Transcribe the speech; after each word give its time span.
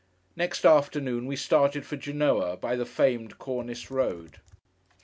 Next 0.35 0.65
afternoon 0.65 1.27
we 1.27 1.35
started 1.35 1.85
for 1.85 1.95
Genoa, 1.95 2.57
by 2.57 2.75
the 2.75 2.87
famed 2.87 3.37
Cornice 3.37 3.91
road. 3.91 4.39